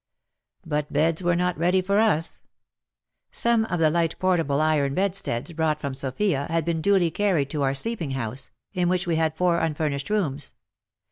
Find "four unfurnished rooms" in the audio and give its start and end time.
9.37-10.53